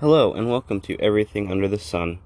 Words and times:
Hello, 0.00 0.32
and 0.32 0.48
welcome 0.48 0.80
to 0.80 0.98
Everything 0.98 1.50
Under 1.50 1.68
the 1.68 1.78
Sun. 1.78 2.20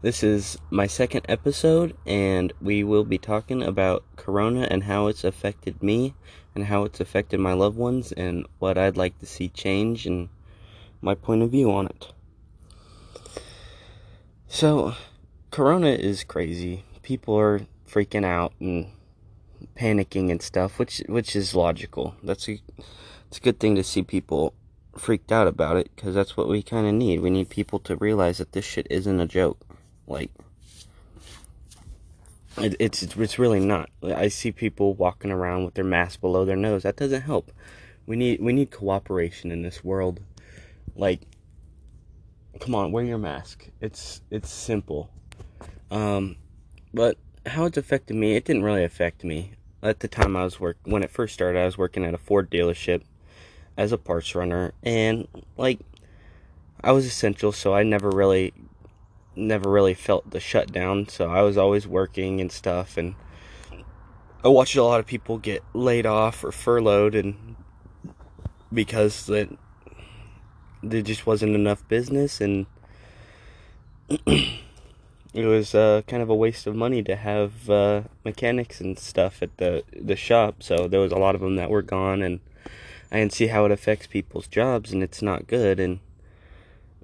This 0.00 0.22
is 0.22 0.58
my 0.70 0.86
second 0.86 1.26
episode, 1.28 1.96
and 2.06 2.52
we 2.60 2.84
will 2.84 3.02
be 3.02 3.18
talking 3.18 3.64
about 3.64 4.04
Corona 4.14 4.68
and 4.70 4.84
how 4.84 5.08
it's 5.08 5.24
affected 5.24 5.82
me, 5.82 6.14
and 6.54 6.66
how 6.66 6.84
it's 6.84 7.00
affected 7.00 7.40
my 7.40 7.52
loved 7.52 7.76
ones, 7.76 8.12
and 8.12 8.46
what 8.60 8.78
I'd 8.78 8.96
like 8.96 9.18
to 9.18 9.26
see 9.26 9.48
change, 9.48 10.06
and 10.06 10.28
my 11.00 11.16
point 11.16 11.42
of 11.42 11.50
view 11.50 11.72
on 11.72 11.86
it. 11.86 12.12
So, 14.46 14.94
Corona 15.50 15.88
is 15.88 16.22
crazy. 16.22 16.84
People 17.02 17.36
are 17.36 17.62
freaking 17.90 18.24
out 18.24 18.52
and 18.60 18.86
panicking 19.76 20.30
and 20.30 20.40
stuff, 20.40 20.78
which 20.78 21.02
which 21.08 21.34
is 21.34 21.56
logical. 21.56 22.14
That's 22.22 22.48
a 22.48 22.60
it's 23.26 23.38
a 23.38 23.40
good 23.40 23.58
thing 23.58 23.74
to 23.74 23.82
see 23.82 24.04
people 24.04 24.54
freaked 24.98 25.32
out 25.32 25.46
about 25.46 25.76
it 25.76 25.90
because 25.94 26.14
that's 26.14 26.36
what 26.36 26.48
we 26.48 26.62
kind 26.62 26.86
of 26.86 26.94
need. 26.94 27.20
We 27.20 27.30
need 27.30 27.48
people 27.48 27.78
to 27.80 27.96
realize 27.96 28.38
that 28.38 28.52
this 28.52 28.64
shit 28.64 28.86
isn't 28.90 29.20
a 29.20 29.26
joke. 29.26 29.60
Like, 30.06 30.30
it, 32.58 32.76
it's 32.78 33.02
it's 33.02 33.38
really 33.38 33.60
not. 33.60 33.90
I 34.02 34.28
see 34.28 34.52
people 34.52 34.94
walking 34.94 35.30
around 35.30 35.64
with 35.64 35.74
their 35.74 35.84
mask 35.84 36.20
below 36.20 36.44
their 36.44 36.56
nose. 36.56 36.84
That 36.84 36.96
doesn't 36.96 37.22
help. 37.22 37.52
We 38.06 38.16
need 38.16 38.40
we 38.40 38.52
need 38.52 38.70
cooperation 38.70 39.50
in 39.50 39.62
this 39.62 39.84
world. 39.84 40.20
Like, 40.94 41.20
come 42.60 42.74
on, 42.74 42.92
wear 42.92 43.04
your 43.04 43.18
mask. 43.18 43.68
It's 43.80 44.22
it's 44.30 44.50
simple. 44.50 45.10
Um, 45.90 46.36
but 46.94 47.18
how 47.44 47.64
it's 47.64 47.76
affected 47.76 48.16
me, 48.16 48.36
it 48.36 48.44
didn't 48.44 48.62
really 48.62 48.84
affect 48.84 49.24
me. 49.24 49.52
At 49.82 50.00
the 50.00 50.08
time 50.08 50.36
I 50.36 50.44
was 50.44 50.58
work 50.58 50.78
when 50.84 51.02
it 51.02 51.10
first 51.10 51.34
started, 51.34 51.60
I 51.60 51.66
was 51.66 51.78
working 51.78 52.04
at 52.04 52.14
a 52.14 52.18
Ford 52.18 52.50
dealership 52.50 53.02
as 53.76 53.92
a 53.92 53.98
parts 53.98 54.34
runner 54.34 54.72
and 54.82 55.28
like 55.56 55.80
I 56.82 56.92
was 56.92 57.04
essential 57.04 57.52
so 57.52 57.74
I 57.74 57.82
never 57.82 58.10
really 58.10 58.52
never 59.34 59.70
really 59.70 59.94
felt 59.94 60.30
the 60.30 60.40
shutdown 60.40 61.08
so 61.08 61.30
I 61.30 61.42
was 61.42 61.58
always 61.58 61.86
working 61.86 62.40
and 62.40 62.50
stuff 62.50 62.96
and 62.96 63.14
I 64.42 64.48
watched 64.48 64.76
a 64.76 64.82
lot 64.82 65.00
of 65.00 65.06
people 65.06 65.38
get 65.38 65.62
laid 65.74 66.06
off 66.06 66.44
or 66.44 66.52
furloughed 66.52 67.14
and 67.14 67.56
because 68.72 69.26
that 69.26 69.48
there 70.82 71.02
just 71.02 71.26
wasn't 71.26 71.54
enough 71.54 71.86
business 71.88 72.40
and 72.40 72.66
it 74.26 75.44
was 75.44 75.74
uh, 75.74 76.02
kind 76.06 76.22
of 76.22 76.30
a 76.30 76.34
waste 76.34 76.66
of 76.66 76.76
money 76.76 77.02
to 77.02 77.16
have 77.16 77.68
uh, 77.68 78.02
mechanics 78.24 78.80
and 78.80 78.98
stuff 78.98 79.42
at 79.42 79.56
the 79.58 79.82
the 79.92 80.16
shop 80.16 80.62
so 80.62 80.88
there 80.88 81.00
was 81.00 81.12
a 81.12 81.18
lot 81.18 81.34
of 81.34 81.40
them 81.40 81.56
that 81.56 81.68
were 81.68 81.82
gone 81.82 82.22
and 82.22 82.40
Can 83.10 83.30
see 83.30 83.46
how 83.48 83.64
it 83.64 83.72
affects 83.72 84.06
people's 84.06 84.46
jobs 84.46 84.92
and 84.92 85.02
it's 85.02 85.22
not 85.22 85.46
good 85.46 85.80
and 85.80 86.00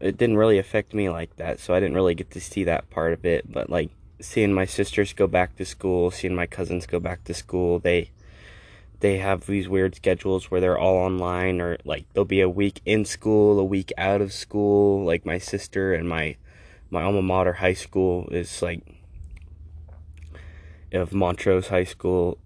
it 0.00 0.16
didn't 0.16 0.36
really 0.36 0.58
affect 0.58 0.94
me 0.94 1.08
like 1.08 1.36
that 1.36 1.60
so 1.60 1.74
I 1.74 1.80
didn't 1.80 1.94
really 1.94 2.14
get 2.14 2.30
to 2.32 2.40
see 2.40 2.64
that 2.64 2.90
part 2.90 3.12
of 3.12 3.24
it 3.24 3.50
but 3.50 3.70
like 3.70 3.90
seeing 4.20 4.52
my 4.52 4.66
sisters 4.66 5.12
go 5.12 5.26
back 5.26 5.56
to 5.56 5.64
school 5.64 6.10
seeing 6.10 6.34
my 6.34 6.46
cousins 6.46 6.86
go 6.86 7.00
back 7.00 7.24
to 7.24 7.34
school 7.34 7.78
they 7.78 8.10
they 9.00 9.18
have 9.18 9.46
these 9.46 9.68
weird 9.68 9.94
schedules 9.94 10.50
where 10.50 10.60
they're 10.60 10.78
all 10.78 10.96
online 10.96 11.60
or 11.60 11.78
like 11.84 12.04
there'll 12.12 12.24
be 12.24 12.40
a 12.40 12.48
week 12.48 12.80
in 12.84 13.04
school 13.04 13.58
a 13.58 13.64
week 13.64 13.92
out 13.96 14.20
of 14.20 14.32
school 14.32 15.04
like 15.04 15.24
my 15.24 15.38
sister 15.38 15.94
and 15.94 16.08
my 16.08 16.36
my 16.90 17.02
alma 17.02 17.22
mater 17.22 17.54
high 17.54 17.72
school 17.72 18.28
is 18.30 18.60
like 18.60 18.82
of 20.94 21.12
Montrose 21.12 21.68
High 21.68 21.84
School. 21.84 22.38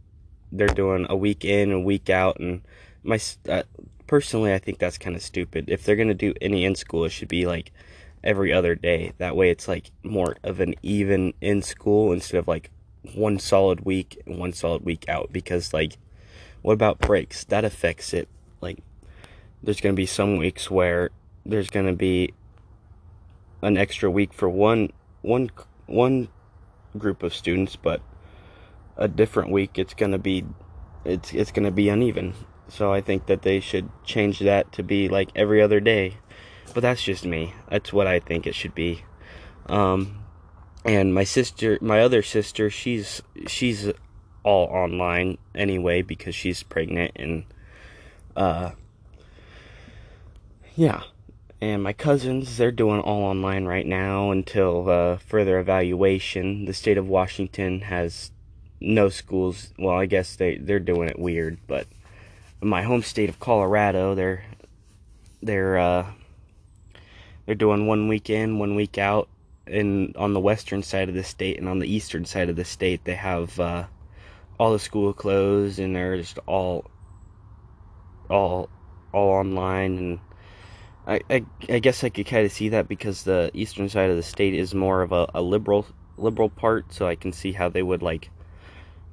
They're 0.52 0.68
doing 0.68 1.06
a 1.08 1.16
week 1.16 1.44
in 1.44 1.72
a 1.72 1.80
week 1.80 2.08
out 2.08 2.38
and 2.38 2.62
my 3.06 3.20
uh, 3.48 3.62
personally, 4.06 4.52
I 4.52 4.58
think 4.58 4.78
that's 4.78 4.98
kind 4.98 5.16
of 5.16 5.22
stupid. 5.22 5.66
If 5.68 5.84
they're 5.84 5.96
gonna 5.96 6.14
do 6.14 6.34
any 6.40 6.64
in 6.64 6.74
school, 6.74 7.04
it 7.04 7.10
should 7.10 7.28
be 7.28 7.46
like 7.46 7.72
every 8.22 8.52
other 8.52 8.74
day. 8.74 9.12
That 9.18 9.36
way, 9.36 9.50
it's 9.50 9.68
like 9.68 9.90
more 10.02 10.36
of 10.42 10.60
an 10.60 10.74
even 10.82 11.32
in 11.40 11.62
school 11.62 12.12
instead 12.12 12.38
of 12.38 12.48
like 12.48 12.70
one 13.14 13.38
solid 13.38 13.80
week 13.80 14.20
and 14.26 14.38
one 14.38 14.52
solid 14.52 14.84
week 14.84 15.08
out. 15.08 15.32
Because 15.32 15.72
like, 15.72 15.96
what 16.62 16.74
about 16.74 16.98
breaks? 16.98 17.44
That 17.44 17.64
affects 17.64 18.12
it. 18.12 18.28
Like, 18.60 18.78
there's 19.62 19.80
gonna 19.80 19.94
be 19.94 20.06
some 20.06 20.36
weeks 20.36 20.70
where 20.70 21.10
there's 21.44 21.70
gonna 21.70 21.94
be 21.94 22.34
an 23.62 23.76
extra 23.76 24.10
week 24.10 24.32
for 24.32 24.48
one 24.48 24.90
one 25.22 25.50
one 25.86 26.28
group 26.98 27.22
of 27.22 27.34
students, 27.34 27.76
but 27.76 28.02
a 28.96 29.06
different 29.06 29.50
week 29.50 29.78
it's 29.78 29.94
gonna 29.94 30.18
be 30.18 30.44
it's 31.04 31.32
it's 31.32 31.52
gonna 31.52 31.70
be 31.70 31.88
uneven 31.88 32.34
so 32.68 32.92
I 32.92 33.00
think 33.00 33.26
that 33.26 33.42
they 33.42 33.60
should 33.60 33.88
change 34.04 34.40
that 34.40 34.72
to 34.72 34.82
be 34.82 35.08
like 35.08 35.30
every 35.34 35.62
other 35.62 35.80
day. 35.80 36.18
But 36.74 36.80
that's 36.80 37.02
just 37.02 37.24
me. 37.24 37.54
That's 37.70 37.92
what 37.92 38.06
I 38.06 38.20
think 38.20 38.46
it 38.46 38.54
should 38.54 38.74
be. 38.74 39.04
Um, 39.66 40.24
and 40.84 41.14
my 41.14 41.24
sister, 41.24 41.78
my 41.80 42.00
other 42.00 42.22
sister, 42.22 42.70
she's 42.70 43.22
she's 43.46 43.90
all 44.42 44.66
online 44.66 45.38
anyway 45.54 46.02
because 46.02 46.34
she's 46.34 46.62
pregnant 46.62 47.10
and 47.16 47.44
uh 48.36 48.70
yeah. 50.76 51.02
And 51.60 51.82
my 51.82 51.94
cousins, 51.94 52.58
they're 52.58 52.70
doing 52.70 53.00
all 53.00 53.24
online 53.24 53.64
right 53.64 53.86
now 53.86 54.30
until 54.30 54.90
uh, 54.90 55.16
further 55.16 55.58
evaluation. 55.58 56.66
The 56.66 56.74
state 56.74 56.98
of 56.98 57.08
Washington 57.08 57.80
has 57.80 58.30
no 58.78 59.08
schools. 59.08 59.72
Well, 59.78 59.96
I 59.96 60.04
guess 60.04 60.36
they 60.36 60.58
they're 60.58 60.78
doing 60.78 61.08
it 61.08 61.18
weird, 61.18 61.58
but 61.66 61.86
my 62.60 62.82
home 62.82 63.02
state 63.02 63.28
of 63.28 63.38
Colorado, 63.38 64.14
they're 64.14 64.44
they're 65.42 65.78
uh, 65.78 66.06
they're 67.44 67.54
doing 67.54 67.86
one 67.86 68.08
week 68.08 68.30
in, 68.30 68.58
one 68.58 68.74
week 68.74 68.98
out, 68.98 69.28
and 69.66 70.16
on 70.16 70.32
the 70.32 70.40
western 70.40 70.82
side 70.82 71.08
of 71.08 71.14
the 71.14 71.24
state 71.24 71.58
and 71.58 71.68
on 71.68 71.78
the 71.78 71.92
eastern 71.92 72.24
side 72.24 72.48
of 72.48 72.56
the 72.56 72.64
state, 72.64 73.04
they 73.04 73.14
have 73.14 73.58
uh, 73.60 73.86
all 74.58 74.72
the 74.72 74.78
school 74.78 75.12
closed 75.12 75.78
and 75.78 75.94
they're 75.94 76.16
just 76.16 76.38
all 76.46 76.90
all 78.28 78.68
all 79.12 79.30
online 79.30 79.98
and 79.98 80.20
I, 81.06 81.20
I, 81.30 81.44
I 81.68 81.78
guess 81.78 82.02
I 82.02 82.08
could 82.08 82.26
kind 82.26 82.44
of 82.44 82.50
see 82.50 82.70
that 82.70 82.88
because 82.88 83.22
the 83.22 83.50
eastern 83.54 83.88
side 83.88 84.10
of 84.10 84.16
the 84.16 84.24
state 84.24 84.54
is 84.54 84.74
more 84.74 85.02
of 85.02 85.12
a, 85.12 85.30
a 85.34 85.40
liberal 85.42 85.86
liberal 86.16 86.48
part, 86.48 86.92
so 86.92 87.06
I 87.06 87.14
can 87.14 87.32
see 87.32 87.52
how 87.52 87.68
they 87.68 87.82
would 87.82 88.02
like 88.02 88.30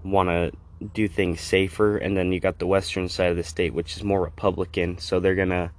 want 0.03 0.29
to 0.29 0.51
do 0.93 1.07
things 1.07 1.39
safer 1.39 1.97
and 1.97 2.17
then 2.17 2.31
you 2.31 2.39
got 2.39 2.59
the 2.59 2.67
western 2.67 3.07
side 3.07 3.31
of 3.31 3.37
the 3.37 3.43
state 3.43 3.73
which 3.73 3.95
is 3.95 4.03
more 4.03 4.21
republican 4.21 4.97
so 4.97 5.19
they're 5.19 5.35
gonna 5.35 5.71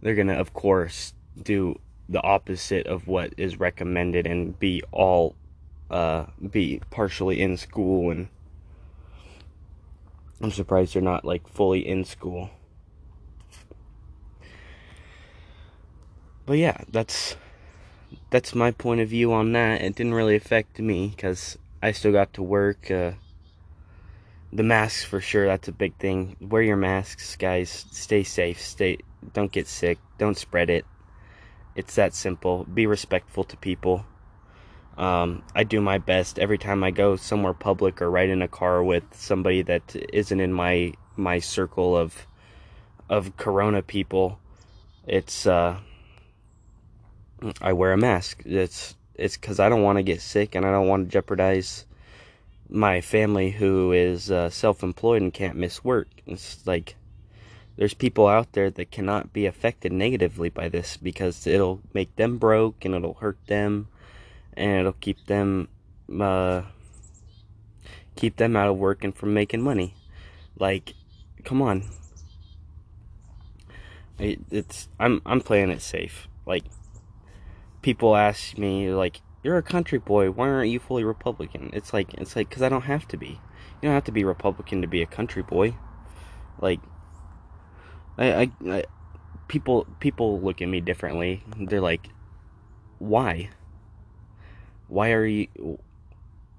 they're 0.00 0.14
gonna 0.14 0.34
of 0.34 0.52
course 0.52 1.12
do 1.42 1.78
the 2.08 2.22
opposite 2.22 2.86
of 2.86 3.06
what 3.06 3.32
is 3.36 3.60
recommended 3.60 4.26
and 4.26 4.58
be 4.58 4.82
all 4.92 5.34
uh, 5.90 6.24
be 6.50 6.80
partially 6.90 7.40
in 7.40 7.56
school 7.56 8.10
and 8.10 8.28
i'm 10.40 10.50
surprised 10.50 10.94
they're 10.94 11.02
not 11.02 11.24
like 11.24 11.48
fully 11.48 11.86
in 11.86 12.04
school. 12.04 12.50
But 16.46 16.58
yeah 16.58 16.78
that's 16.90 17.36
that's 18.30 18.54
my 18.54 18.70
point 18.70 19.00
of 19.00 19.08
view 19.08 19.32
on 19.32 19.52
that. 19.52 19.82
It 19.82 19.94
didn't 19.94 20.14
really 20.14 20.36
affect 20.36 20.78
me 20.78 21.08
because 21.08 21.58
i 21.82 21.92
still 21.92 22.12
got 22.12 22.32
to 22.34 22.42
work 22.42 22.90
uh, 22.90 23.12
the 24.52 24.62
masks 24.62 25.04
for 25.04 25.20
sure 25.20 25.46
that's 25.46 25.68
a 25.68 25.72
big 25.72 25.96
thing. 25.96 26.36
Wear 26.40 26.62
your 26.62 26.76
masks 26.76 27.36
guys. 27.36 27.86
Stay 27.90 28.22
safe. 28.22 28.60
Stay 28.60 28.98
don't 29.32 29.52
get 29.52 29.66
sick. 29.66 29.98
Don't 30.18 30.36
spread 30.36 30.70
it. 30.70 30.84
It's 31.74 31.94
that 31.96 32.14
simple. 32.14 32.64
Be 32.64 32.86
respectful 32.86 33.44
to 33.44 33.56
people. 33.56 34.04
Um, 34.96 35.44
i 35.54 35.62
do 35.64 35.80
my 35.80 35.98
best. 35.98 36.38
Every 36.38 36.58
time 36.58 36.82
i 36.82 36.90
go 36.90 37.16
somewhere 37.16 37.54
public 37.54 38.02
or 38.02 38.10
ride 38.10 38.30
in 38.30 38.42
a 38.42 38.48
car 38.48 38.82
with 38.82 39.04
somebody 39.12 39.62
that 39.62 39.94
isn't 40.12 40.40
in 40.40 40.52
my 40.52 40.92
my 41.16 41.38
circle 41.38 41.96
of 41.96 42.26
of 43.08 43.36
corona 43.36 43.80
people 43.80 44.38
it's 45.06 45.46
uh 45.46 45.78
i 47.60 47.72
wear 47.72 47.92
a 47.92 47.96
mask. 47.96 48.42
It's 48.44 48.94
it's 49.14 49.36
because 49.36 49.58
i 49.58 49.68
don't 49.68 49.82
want 49.82 49.98
to 49.98 50.02
get 50.02 50.20
sick 50.20 50.54
and 50.54 50.64
i 50.64 50.70
don't 50.70 50.86
want 50.86 51.06
to 51.06 51.12
jeopardize 51.12 51.84
my 52.68 53.00
family 53.00 53.52
who 53.52 53.92
is 53.92 54.30
uh, 54.30 54.50
self-employed 54.50 55.22
and 55.22 55.32
can't 55.32 55.56
miss 55.56 55.82
work. 55.82 56.08
It's 56.26 56.66
like 56.66 56.96
there's 57.76 57.94
people 57.94 58.26
out 58.26 58.52
there 58.52 58.70
that 58.70 58.90
cannot 58.90 59.32
be 59.32 59.46
affected 59.46 59.92
negatively 59.92 60.48
by 60.50 60.68
this 60.68 60.96
because 60.96 61.46
it'll 61.46 61.80
make 61.94 62.14
them 62.16 62.36
broke 62.38 62.84
and 62.84 62.94
it'll 62.94 63.14
hurt 63.14 63.38
them 63.46 63.88
and 64.54 64.80
it'll 64.80 64.92
keep 64.92 65.26
them 65.26 65.68
uh, 66.20 66.62
keep 68.16 68.36
them 68.36 68.56
out 68.56 68.68
of 68.68 68.76
work 68.76 69.04
and 69.04 69.14
from 69.14 69.32
making 69.32 69.62
money. 69.62 69.94
Like, 70.58 70.94
come 71.44 71.62
on. 71.62 71.84
it's 74.18 74.88
I'm 74.98 75.22
I'm 75.24 75.40
playing 75.40 75.70
it 75.70 75.80
safe. 75.80 76.26
Like 76.44 76.64
people 77.80 78.16
ask 78.16 78.58
me 78.58 78.90
like 78.90 79.20
you're 79.42 79.56
a 79.56 79.62
country 79.62 79.98
boy. 79.98 80.30
Why 80.30 80.48
aren't 80.48 80.70
you 80.70 80.78
fully 80.78 81.04
Republican? 81.04 81.70
It's 81.72 81.92
like 81.92 82.14
it's 82.14 82.36
like 82.36 82.48
because 82.48 82.62
I 82.62 82.68
don't 82.68 82.82
have 82.82 83.06
to 83.08 83.16
be. 83.16 83.40
You 83.80 83.88
don't 83.88 83.94
have 83.94 84.04
to 84.04 84.12
be 84.12 84.24
Republican 84.24 84.82
to 84.82 84.88
be 84.88 85.02
a 85.02 85.06
country 85.06 85.42
boy. 85.42 85.74
Like, 86.60 86.80
I, 88.16 88.32
I, 88.32 88.50
I 88.66 88.84
people 89.46 89.86
people 90.00 90.40
look 90.40 90.60
at 90.60 90.68
me 90.68 90.80
differently. 90.80 91.44
They're 91.56 91.80
like, 91.80 92.08
"Why? 92.98 93.50
Why 94.88 95.12
are 95.12 95.26
you 95.26 95.78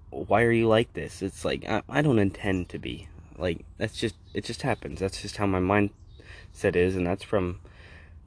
why 0.09 0.43
are 0.43 0.51
you 0.51 0.67
like 0.67 0.93
this?" 0.93 1.21
It's 1.21 1.43
like 1.43 1.65
I, 1.67 1.83
I 1.89 2.01
don't 2.01 2.19
intend 2.19 2.69
to 2.69 2.79
be. 2.79 3.09
Like 3.37 3.65
that's 3.77 3.97
just 3.97 4.15
it 4.33 4.45
just 4.45 4.61
happens. 4.61 4.99
That's 4.99 5.21
just 5.21 5.37
how 5.37 5.45
my 5.45 5.59
mindset 5.59 6.75
is 6.75 6.95
and 6.95 7.05
that's 7.05 7.23
from 7.23 7.59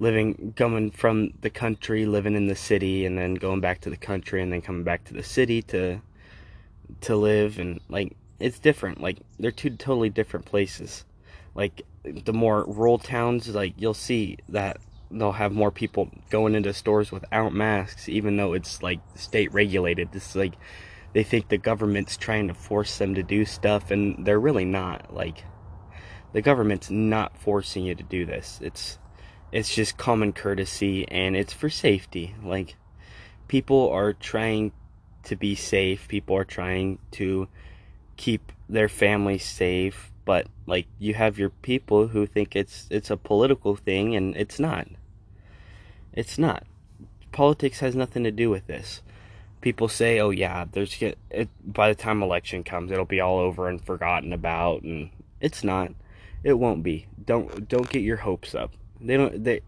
living 0.03 0.53
coming 0.57 0.91
from 0.91 1.33
the 1.43 1.49
country, 1.49 2.05
living 2.07 2.35
in 2.35 2.49
the 2.49 2.57
city 2.57 3.07
and 3.07 3.17
then 3.17 3.35
going 3.35 3.61
back 3.61 3.81
to 3.81 3.89
the 3.89 3.97
country 3.97 4.43
and 4.43 4.53
then 4.53 4.61
coming 4.61 4.83
back 4.83 5.05
to 5.05 5.15
the 5.15 5.23
city 5.23 5.63
to 5.63 6.01
to 7.01 7.15
live 7.15 7.61
and 7.61 7.81
like 7.89 8.17
it's 8.41 8.59
different. 8.59 9.01
Like 9.01 9.19
they're 9.39 9.53
two 9.53 9.71
totally 9.71 10.11
different 10.11 10.45
places. 10.45 11.05
Like 11.55 11.83
the 12.03 12.33
more 12.33 12.65
rural 12.67 12.99
towns, 12.99 13.49
like 13.55 13.75
you'll 13.77 13.95
see 13.95 14.39
that 14.49 14.79
they'll 15.13 15.31
have 15.31 15.53
more 15.53 15.71
people 15.71 16.11
going 16.31 16.57
into 16.57 16.75
stores 16.75 17.13
without 17.13 17.55
masks, 17.55 18.09
even 18.09 18.37
though 18.37 18.55
it's 18.55 18.83
like 18.83 18.99
state 19.15 19.53
regulated. 19.53 20.11
This 20.11 20.31
is 20.31 20.37
like 20.37 20.55
they 21.13 21.23
think 21.23 21.49
the 21.49 21.59
government's 21.59 22.17
trying 22.17 22.49
to 22.49 22.55
force 22.55 22.99
them 22.99 23.15
to 23.15 23.23
do 23.23 23.45
stuff, 23.45 23.93
and 23.93 24.27
they're 24.27 24.41
really 24.41 24.65
not. 24.65 25.15
Like 25.15 25.45
the 26.33 26.43
government's 26.43 26.91
not 26.91 27.39
forcing 27.39 27.85
you 27.85 27.95
to 27.95 28.03
do 28.03 28.27
this. 28.27 28.59
It's 28.61 28.99
it's 29.53 29.75
just 29.75 29.99
common 29.99 30.33
courtesy 30.33 31.07
and 31.09 31.37
it's 31.37 31.53
for 31.53 31.69
safety. 31.69 32.35
Like 32.43 32.77
people 33.49 33.91
are 33.91 34.15
trying 34.15 34.73
to 35.25 35.37
be 35.37 35.55
safe. 35.55 36.09
People 36.09 36.37
are 36.37 36.45
trying 36.45 36.99
to 37.13 37.49
keep 38.17 38.51
their 38.69 38.89
families 38.89 39.45
safe, 39.45 40.11
but 40.25 40.47
like 40.67 40.87
you 40.99 41.15
have 41.15 41.39
your 41.39 41.51
people 41.51 42.09
who 42.09 42.27
think 42.27 42.57
it's 42.57 42.87
it's 42.91 43.11
a 43.11 43.17
political 43.17 43.77
thing 43.77 44.17
and 44.17 44.35
it's 44.37 44.59
not. 44.59 44.89
It's 46.15 46.39
not. 46.39 46.65
Politics 47.31 47.81
has 47.81 47.95
nothing 47.95 48.25
to 48.25 48.31
do 48.31 48.51
with 48.51 48.67
this. 48.67 49.03
People 49.61 49.89
say, 49.89 50.19
"Oh 50.19 50.31
yeah, 50.31 50.65
there's 50.71 50.97
get 50.97 51.19
it, 51.31 51.49
by 51.65 51.89
the 51.89 51.95
time 51.95 52.23
election 52.23 52.65
comes, 52.65 52.91
it'll 52.91 53.05
be 53.05 53.21
all 53.21 53.39
over 53.39 53.69
and 53.69 53.85
forgotten 53.85 54.33
about," 54.33 54.83
and 54.83 55.11
it's 55.41 55.63
not. 55.63 55.93
It 56.43 56.55
won't 56.55 56.83
be. 56.83 57.07
Don't 57.25 57.69
don't 57.69 57.89
get 57.89 58.03
your 58.03 58.19
hopes 58.19 58.55
up. 58.55 58.73
They 59.03 59.17
don't 59.17 59.43
they 59.43 59.61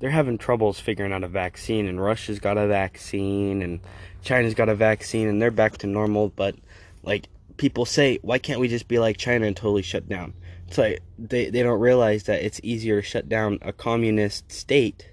they're 0.00 0.10
having 0.10 0.38
troubles 0.38 0.80
figuring 0.80 1.12
out 1.12 1.24
a 1.24 1.28
vaccine 1.28 1.86
and 1.86 2.02
Russia's 2.02 2.40
got 2.40 2.56
a 2.56 2.66
vaccine 2.66 3.62
and 3.62 3.80
China's 4.22 4.54
got 4.54 4.68
a 4.68 4.74
vaccine 4.74 5.28
and 5.28 5.40
they're 5.40 5.50
back 5.50 5.78
to 5.78 5.86
normal, 5.86 6.30
but 6.30 6.56
like 7.02 7.28
people 7.58 7.84
say, 7.84 8.18
why 8.22 8.38
can't 8.38 8.60
we 8.60 8.68
just 8.68 8.88
be 8.88 8.98
like 8.98 9.18
China 9.18 9.46
and 9.46 9.54
totally 9.54 9.82
shut 9.82 10.08
down? 10.08 10.32
It's 10.66 10.78
like 10.78 11.02
they, 11.18 11.50
they 11.50 11.62
don't 11.62 11.80
realize 11.80 12.24
that 12.24 12.42
it's 12.42 12.60
easier 12.62 13.02
to 13.02 13.06
shut 13.06 13.28
down 13.28 13.58
a 13.60 13.72
communist 13.72 14.50
state 14.50 15.10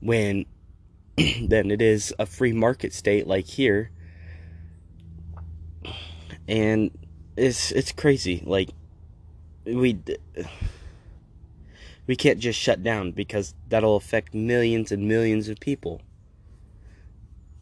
when 0.00 0.44
than 1.16 1.70
it 1.70 1.80
is 1.80 2.14
a 2.18 2.26
free 2.26 2.52
market 2.52 2.92
state 2.92 3.26
like 3.26 3.46
here. 3.46 3.90
And 6.46 6.90
it's 7.36 7.70
it's 7.70 7.92
crazy. 7.92 8.42
Like 8.44 8.70
we 9.64 9.98
we 12.12 12.16
can't 12.16 12.40
just 12.40 12.60
shut 12.60 12.82
down 12.82 13.10
because 13.10 13.54
that'll 13.70 13.96
affect 13.96 14.34
millions 14.34 14.92
and 14.92 15.08
millions 15.08 15.48
of 15.48 15.58
people. 15.58 16.02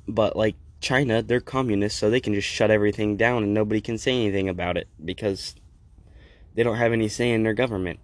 But 0.09 0.35
like 0.35 0.57
China, 0.81 1.23
they're 1.23 1.39
communists, 1.39 2.01
so 2.01 2.11
they 2.11 2.19
can 2.19 2.35
just 2.35 2.49
shut 2.49 2.69
everything 2.69 3.17
down 3.17 3.45
and 3.45 3.55
nobody 3.55 3.81
can 3.81 3.97
say 3.97 4.11
anything 4.11 4.49
about 4.49 4.77
it 4.77 4.89
because 5.05 5.55
they 6.57 6.65
don't 6.65 6.79
have 6.79 6.93
any 6.93 7.07
say 7.07 7.31
in 7.31 7.45
their 7.45 7.55
government. 7.55 8.01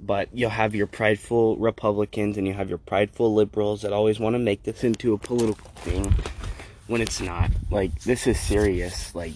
But 0.00 0.30
you'll 0.32 0.48
have 0.48 0.74
your 0.74 0.86
prideful 0.86 1.58
Republicans 1.58 2.38
and 2.38 2.46
you 2.46 2.54
have 2.54 2.70
your 2.70 2.78
prideful 2.78 3.34
liberals 3.34 3.82
that 3.82 3.92
always 3.92 4.18
want 4.18 4.32
to 4.32 4.38
make 4.38 4.62
this 4.62 4.82
into 4.82 5.12
a 5.12 5.18
political 5.18 5.68
thing 5.82 6.10
when 6.86 7.02
it's 7.02 7.20
not. 7.20 7.50
Like, 7.70 8.00
this 8.00 8.26
is 8.26 8.40
serious. 8.40 9.14
Like, 9.14 9.34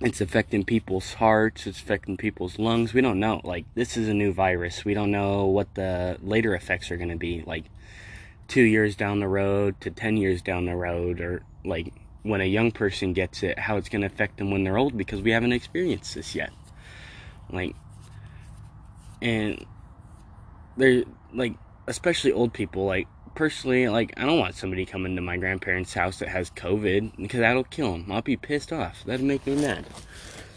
it's 0.00 0.20
affecting 0.20 0.64
people's 0.64 1.14
hearts, 1.14 1.66
it's 1.66 1.80
affecting 1.80 2.16
people's 2.16 2.58
lungs. 2.58 2.92
We 2.92 3.00
don't 3.00 3.20
know. 3.20 3.40
Like, 3.44 3.64
this 3.74 3.96
is 3.96 4.08
a 4.08 4.14
new 4.14 4.32
virus. 4.32 4.84
We 4.84 4.94
don't 4.94 5.10
know 5.10 5.46
what 5.46 5.74
the 5.74 6.18
later 6.22 6.54
effects 6.54 6.90
are 6.90 6.96
going 6.96 7.10
to 7.10 7.16
be. 7.16 7.42
Like, 7.46 7.64
two 8.48 8.62
years 8.62 8.96
down 8.96 9.20
the 9.20 9.28
road 9.28 9.80
to 9.80 9.90
10 9.90 10.16
years 10.16 10.42
down 10.42 10.66
the 10.66 10.76
road, 10.76 11.20
or 11.20 11.42
like 11.64 11.92
when 12.22 12.40
a 12.40 12.44
young 12.44 12.70
person 12.70 13.12
gets 13.12 13.42
it, 13.42 13.58
how 13.58 13.76
it's 13.76 13.88
going 13.88 14.02
to 14.02 14.06
affect 14.06 14.38
them 14.38 14.50
when 14.50 14.64
they're 14.64 14.78
old 14.78 14.96
because 14.96 15.20
we 15.20 15.30
haven't 15.30 15.52
experienced 15.52 16.14
this 16.14 16.34
yet. 16.34 16.50
Like, 17.50 17.74
and 19.22 19.64
they're 20.76 21.04
like, 21.32 21.54
especially 21.86 22.32
old 22.32 22.52
people, 22.52 22.84
like, 22.84 23.08
personally, 23.36 23.88
like, 23.88 24.14
I 24.16 24.26
don't 24.26 24.38
want 24.38 24.56
somebody 24.56 24.84
coming 24.84 25.14
to 25.14 25.22
my 25.22 25.36
grandparents' 25.36 25.94
house 25.94 26.18
that 26.18 26.28
has 26.28 26.50
COVID 26.50 27.16
because 27.16 27.40
that'll 27.40 27.64
kill 27.64 27.92
them. 27.92 28.10
I'll 28.10 28.22
be 28.22 28.36
pissed 28.36 28.72
off. 28.72 29.04
That'd 29.04 29.24
make 29.24 29.46
me 29.46 29.54
mad. 29.54 29.86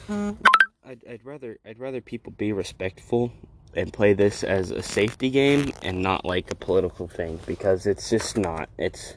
I'd, 0.09 1.03
I'd 1.07 1.23
rather 1.23 1.59
I'd 1.63 1.77
rather 1.77 2.01
people 2.01 2.33
be 2.35 2.51
respectful 2.51 3.31
and 3.75 3.93
play 3.93 4.13
this 4.13 4.43
as 4.43 4.71
a 4.71 4.81
safety 4.81 5.29
game 5.29 5.71
and 5.83 6.01
not 6.01 6.25
like 6.25 6.49
a 6.49 6.55
political 6.55 7.07
thing 7.07 7.39
because 7.45 7.85
it's 7.85 8.09
just 8.09 8.35
not. 8.35 8.69
It's 8.79 9.15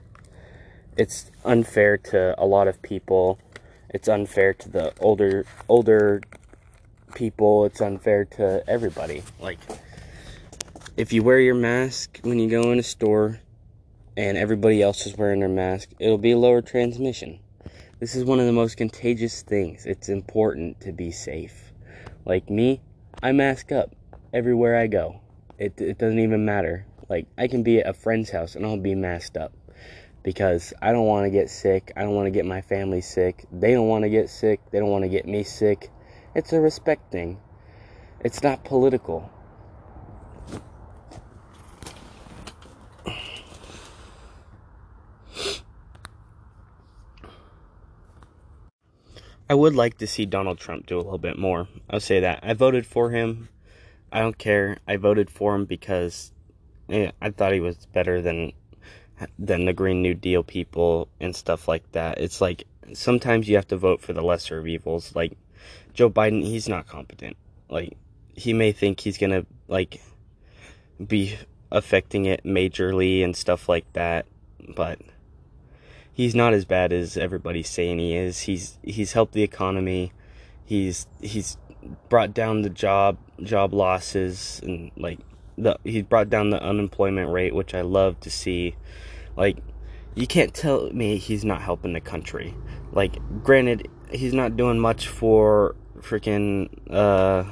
it's 0.98 1.30
unfair 1.46 1.96
to 1.96 2.38
a 2.38 2.44
lot 2.44 2.68
of 2.68 2.82
people. 2.82 3.38
It's 3.88 4.08
unfair 4.08 4.52
to 4.52 4.68
the 4.68 4.92
older 5.00 5.46
older 5.66 6.20
people. 7.14 7.64
It's 7.64 7.80
unfair 7.80 8.26
to 8.36 8.62
everybody. 8.68 9.22
Like 9.40 9.58
if 10.98 11.14
you 11.14 11.22
wear 11.22 11.40
your 11.40 11.54
mask 11.54 12.18
when 12.22 12.38
you 12.38 12.50
go 12.50 12.70
in 12.70 12.78
a 12.78 12.82
store 12.82 13.40
and 14.16 14.36
everybody 14.36 14.82
else 14.82 15.06
is 15.06 15.16
wearing 15.16 15.40
their 15.40 15.48
mask, 15.48 15.90
it'll 15.98 16.18
be 16.18 16.34
lower 16.34 16.62
transmission. 16.62 17.38
This 17.98 18.14
is 18.14 18.24
one 18.24 18.40
of 18.40 18.46
the 18.46 18.52
most 18.52 18.76
contagious 18.76 19.42
things. 19.42 19.86
It's 19.86 20.08
important 20.08 20.80
to 20.80 20.92
be 20.92 21.12
safe. 21.12 21.72
Like 22.24 22.50
me, 22.50 22.80
I 23.22 23.32
mask 23.32 23.72
up 23.72 23.94
everywhere 24.32 24.76
I 24.76 24.86
go. 24.86 25.20
It, 25.58 25.80
it 25.80 25.98
doesn't 25.98 26.18
even 26.18 26.44
matter. 26.44 26.86
Like, 27.08 27.26
I 27.38 27.46
can 27.46 27.62
be 27.62 27.80
at 27.80 27.88
a 27.88 27.94
friend's 27.94 28.30
house 28.30 28.54
and 28.54 28.66
I'll 28.66 28.76
be 28.76 28.94
masked 28.94 29.36
up 29.36 29.52
because 30.22 30.72
I 30.80 30.92
don't 30.92 31.06
want 31.06 31.26
to 31.26 31.30
get 31.30 31.50
sick. 31.50 31.92
I 31.96 32.02
don't 32.02 32.14
want 32.14 32.26
to 32.26 32.30
get 32.30 32.46
my 32.46 32.60
family 32.60 33.00
sick. 33.00 33.44
They 33.52 33.72
don't 33.72 33.88
want 33.88 34.04
to 34.04 34.10
get 34.10 34.30
sick. 34.30 34.60
They 34.70 34.78
don't 34.78 34.90
want 34.90 35.04
to 35.04 35.08
get 35.08 35.26
me 35.26 35.42
sick. 35.42 35.90
It's 36.34 36.52
a 36.52 36.60
respect 36.60 37.12
thing, 37.12 37.38
it's 38.20 38.42
not 38.42 38.64
political. 38.64 39.30
I 49.52 49.54
would 49.54 49.74
like 49.74 49.98
to 49.98 50.06
see 50.06 50.24
Donald 50.24 50.58
Trump 50.58 50.86
do 50.86 50.96
a 50.96 51.04
little 51.04 51.18
bit 51.18 51.38
more. 51.38 51.68
I'll 51.90 52.00
say 52.00 52.20
that. 52.20 52.40
I 52.42 52.54
voted 52.54 52.86
for 52.86 53.10
him. 53.10 53.50
I 54.10 54.20
don't 54.20 54.38
care. 54.38 54.78
I 54.88 54.96
voted 54.96 55.28
for 55.28 55.54
him 55.54 55.66
because 55.66 56.32
yeah, 56.88 57.10
I 57.20 57.32
thought 57.32 57.52
he 57.52 57.60
was 57.60 57.84
better 57.92 58.22
than 58.22 58.54
than 59.38 59.66
the 59.66 59.74
Green 59.74 60.00
New 60.00 60.14
Deal 60.14 60.42
people 60.42 61.08
and 61.20 61.36
stuff 61.36 61.68
like 61.68 61.92
that. 61.92 62.16
It's 62.16 62.40
like 62.40 62.64
sometimes 62.94 63.46
you 63.46 63.56
have 63.56 63.68
to 63.68 63.76
vote 63.76 64.00
for 64.00 64.14
the 64.14 64.22
lesser 64.22 64.56
of 64.56 64.66
evils. 64.66 65.14
Like 65.14 65.36
Joe 65.92 66.08
Biden, 66.08 66.42
he's 66.42 66.66
not 66.66 66.86
competent. 66.86 67.36
Like 67.68 67.98
he 68.34 68.54
may 68.54 68.72
think 68.72 69.00
he's 69.00 69.18
gonna 69.18 69.44
like 69.68 70.00
be 71.06 71.36
affecting 71.70 72.24
it 72.24 72.42
majorly 72.42 73.22
and 73.22 73.36
stuff 73.36 73.68
like 73.68 73.92
that, 73.92 74.24
but 74.74 74.98
he's 76.22 76.34
not 76.36 76.54
as 76.54 76.64
bad 76.64 76.92
as 76.92 77.16
everybody's 77.16 77.68
saying 77.68 77.98
he 77.98 78.14
is. 78.14 78.40
He's 78.40 78.78
he's 78.82 79.12
helped 79.12 79.32
the 79.32 79.42
economy. 79.42 80.12
He's 80.64 81.06
he's 81.20 81.56
brought 82.08 82.32
down 82.32 82.62
the 82.62 82.70
job 82.70 83.18
job 83.42 83.74
losses 83.74 84.60
and 84.62 84.92
like 84.96 85.18
the 85.58 85.76
he 85.82 86.02
brought 86.02 86.30
down 86.30 86.50
the 86.50 86.62
unemployment 86.62 87.30
rate, 87.32 87.54
which 87.54 87.74
I 87.74 87.80
love 87.80 88.20
to 88.20 88.30
see. 88.30 88.76
Like 89.36 89.58
you 90.14 90.28
can't 90.28 90.54
tell 90.54 90.90
me 90.92 91.16
he's 91.16 91.44
not 91.44 91.60
helping 91.60 91.92
the 91.92 92.00
country. 92.00 92.54
Like 92.92 93.16
granted, 93.42 93.88
he's 94.12 94.32
not 94.32 94.56
doing 94.56 94.78
much 94.78 95.08
for 95.08 95.74
freaking 95.98 96.68
uh 96.88 97.50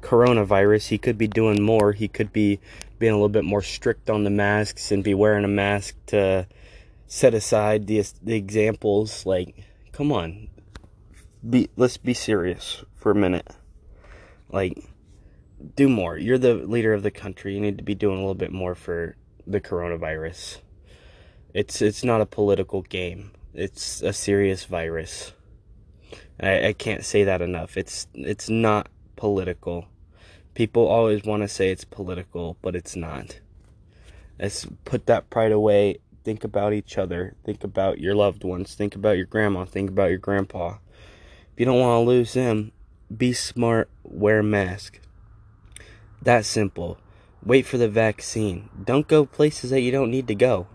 coronavirus. 0.00 0.86
He 0.88 0.98
could 0.98 1.18
be 1.18 1.26
doing 1.26 1.60
more. 1.60 1.90
He 1.90 2.06
could 2.06 2.32
be 2.32 2.60
being 3.00 3.12
a 3.12 3.16
little 3.16 3.28
bit 3.28 3.44
more 3.44 3.62
strict 3.62 4.08
on 4.08 4.22
the 4.22 4.30
masks 4.30 4.92
and 4.92 5.02
be 5.02 5.14
wearing 5.14 5.44
a 5.44 5.48
mask 5.48 5.96
to 6.06 6.46
set 7.10 7.34
aside 7.34 7.88
the 7.88 8.04
the 8.22 8.36
examples 8.36 9.26
like 9.26 9.64
come 9.90 10.12
on. 10.12 10.48
Be 11.48 11.68
let's 11.76 11.96
be 11.96 12.14
serious 12.14 12.84
for 12.94 13.10
a 13.10 13.16
minute. 13.16 13.48
Like 14.48 14.78
do 15.74 15.88
more. 15.88 16.16
You're 16.16 16.38
the 16.38 16.54
leader 16.54 16.94
of 16.94 17.02
the 17.02 17.10
country. 17.10 17.52
You 17.52 17.60
need 17.60 17.78
to 17.78 17.84
be 17.84 17.96
doing 17.96 18.16
a 18.16 18.20
little 18.20 18.34
bit 18.34 18.52
more 18.52 18.76
for 18.76 19.16
the 19.44 19.60
coronavirus. 19.60 20.58
It's 21.52 21.82
it's 21.82 22.04
not 22.04 22.20
a 22.20 22.26
political 22.26 22.82
game. 22.82 23.32
It's 23.54 24.02
a 24.02 24.12
serious 24.12 24.64
virus. 24.64 25.32
I, 26.38 26.68
I 26.68 26.72
can't 26.72 27.04
say 27.04 27.24
that 27.24 27.42
enough. 27.42 27.76
It's 27.76 28.06
it's 28.14 28.48
not 28.48 28.88
political. 29.16 29.88
People 30.54 30.86
always 30.86 31.24
want 31.24 31.42
to 31.42 31.48
say 31.48 31.70
it's 31.70 31.84
political, 31.84 32.56
but 32.62 32.76
it's 32.76 32.94
not. 32.94 33.40
Let's 34.38 34.66
put 34.84 35.06
that 35.06 35.28
pride 35.28 35.52
away. 35.52 35.98
Think 36.30 36.44
about 36.44 36.72
each 36.72 36.96
other. 36.96 37.34
Think 37.44 37.64
about 37.64 37.98
your 37.98 38.14
loved 38.14 38.44
ones. 38.44 38.76
Think 38.76 38.94
about 38.94 39.16
your 39.16 39.26
grandma. 39.26 39.64
Think 39.64 39.90
about 39.90 40.10
your 40.10 40.18
grandpa. 40.18 40.76
If 41.52 41.58
you 41.58 41.66
don't 41.66 41.80
want 41.80 42.04
to 42.04 42.08
lose 42.08 42.34
them, 42.34 42.70
be 43.14 43.32
smart. 43.32 43.90
Wear 44.04 44.38
a 44.38 44.44
mask. 44.44 45.00
That 46.22 46.44
simple. 46.44 46.98
Wait 47.44 47.66
for 47.66 47.78
the 47.78 47.88
vaccine. 47.88 48.68
Don't 48.84 49.08
go 49.08 49.26
places 49.26 49.70
that 49.70 49.80
you 49.80 49.90
don't 49.90 50.12
need 50.12 50.28
to 50.28 50.36
go. 50.36 50.68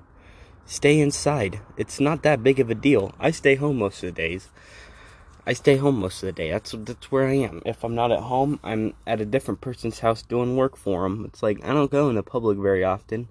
Stay 0.65 0.99
inside. 0.99 1.61
It's 1.77 2.01
not 2.01 2.21
that 2.23 2.43
big 2.43 2.59
of 2.59 2.69
a 2.69 2.75
deal. 2.75 3.15
I 3.17 3.31
stay 3.31 3.55
home 3.55 3.77
most 3.77 4.03
of 4.03 4.13
the 4.13 4.21
days. 4.21 4.49
I 5.45 5.53
stay 5.53 5.77
home 5.77 6.01
most 6.01 6.21
of 6.21 6.27
the 6.27 6.33
day. 6.33 6.51
That's 6.51 6.75
that's 6.77 7.09
where 7.13 7.29
I 7.29 7.35
am. 7.35 7.61
If 7.65 7.85
I'm 7.85 7.95
not 7.95 8.11
at 8.11 8.19
home, 8.19 8.59
I'm 8.61 8.93
at 9.07 9.21
a 9.21 9.25
different 9.25 9.61
person's 9.61 9.99
house 9.99 10.21
doing 10.21 10.57
work 10.57 10.75
for 10.75 11.03
them. 11.03 11.23
It's 11.23 11.41
like 11.41 11.63
I 11.63 11.71
don't 11.71 11.89
go 11.89 12.09
in 12.09 12.15
the 12.15 12.23
public 12.23 12.57
very 12.57 12.83
often 12.83 13.29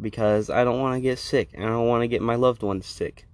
because 0.00 0.50
I 0.50 0.64
don't 0.64 0.80
want 0.80 0.96
to 0.96 1.00
get 1.00 1.18
sick 1.18 1.50
and 1.54 1.64
I 1.64 1.68
don't 1.68 1.88
want 1.88 2.02
to 2.02 2.08
get 2.08 2.22
my 2.22 2.34
loved 2.34 2.62
ones 2.62 2.86
sick. 2.86 3.26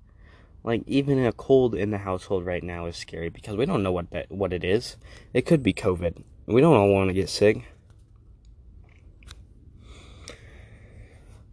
Like 0.65 0.83
even 0.87 1.25
a 1.25 1.33
cold 1.33 1.75
in 1.75 1.91
the 1.91 1.99
household 1.99 2.47
right 2.47 2.63
now 2.63 2.87
is 2.87 2.97
scary 2.97 3.29
because 3.29 3.57
we 3.57 3.67
don't 3.67 3.83
know 3.83 3.93
what 3.93 4.11
that 4.11 4.31
what 4.31 4.53
it 4.53 4.63
is. 4.63 4.97
It 5.35 5.43
could 5.43 5.63
be 5.63 5.73
COVID. 5.73 6.23
We 6.47 6.61
don't 6.61 6.77
all 6.77 6.93
want 6.93 7.09
to 7.09 7.15
get 7.15 7.29
sick. 7.29 7.65